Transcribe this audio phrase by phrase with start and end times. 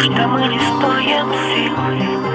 [0.00, 2.29] Неужто мы не стоим сил?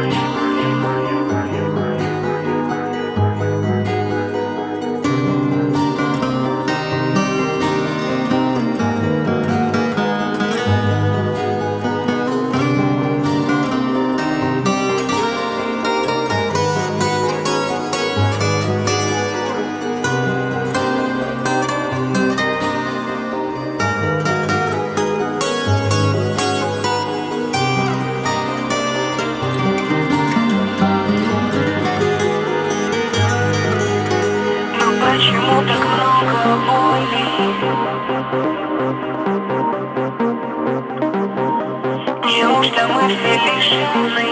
[42.76, 44.30] Неужто мы все лишены?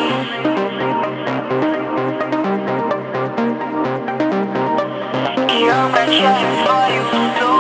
[5.50, 7.53] И омрачаем свою